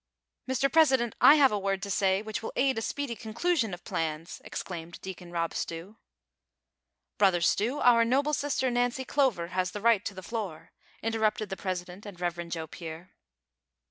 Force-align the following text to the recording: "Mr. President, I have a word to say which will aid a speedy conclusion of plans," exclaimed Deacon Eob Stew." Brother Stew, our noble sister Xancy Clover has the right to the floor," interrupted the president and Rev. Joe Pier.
"Mr. 0.49 0.71
President, 0.73 1.13
I 1.21 1.35
have 1.35 1.51
a 1.51 1.59
word 1.59 1.83
to 1.83 1.91
say 1.91 2.23
which 2.23 2.41
will 2.41 2.51
aid 2.55 2.75
a 2.79 2.81
speedy 2.81 3.15
conclusion 3.15 3.71
of 3.71 3.83
plans," 3.83 4.41
exclaimed 4.43 4.99
Deacon 5.01 5.29
Eob 5.29 5.53
Stew." 5.53 5.97
Brother 7.19 7.39
Stew, 7.41 7.79
our 7.81 8.03
noble 8.03 8.33
sister 8.33 8.71
Xancy 8.71 9.05
Clover 9.05 9.49
has 9.49 9.69
the 9.73 9.79
right 9.79 10.03
to 10.05 10.15
the 10.15 10.23
floor," 10.23 10.71
interrupted 11.03 11.49
the 11.49 11.55
president 11.55 12.07
and 12.07 12.19
Rev. 12.19 12.49
Joe 12.49 12.65
Pier. 12.65 13.11